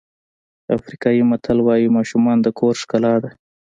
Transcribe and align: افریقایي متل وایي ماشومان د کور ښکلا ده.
افریقایي 0.77 1.21
متل 1.29 1.57
وایي 1.63 1.87
ماشومان 1.97 2.37
د 2.41 2.47
کور 2.59 2.73
ښکلا 2.81 3.15
ده. 3.23 3.29